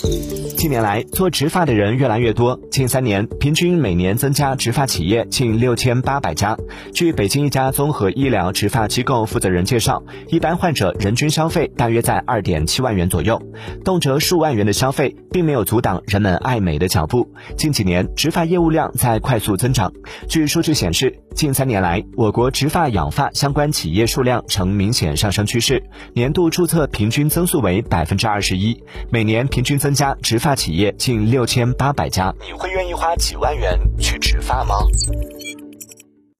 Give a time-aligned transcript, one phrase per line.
[0.00, 2.58] 近年来，做植发的人越来越多。
[2.70, 6.56] 近三年，平均每年增加植发企业近六千八百家。
[6.94, 13.42] 据北京一家综合医疗植发机构负责人介绍，一般患者人均消费大约在二点七万元左右，
[13.84, 17.30] 动辄数万元的消费，并没有阻挡人们爱美的脚步。
[17.58, 19.92] 近几年，植发业务量在快速增长。
[20.28, 25.82] 据数据显示，近三年来，我国植发养发相关企业数量呈明显上升趋势，
[26.14, 30.50] 年度注册平均增速为百分之二十一，每年平均增家植发。
[30.60, 34.74] 企业近六千八百家，你会愿意花几万元去植发吗？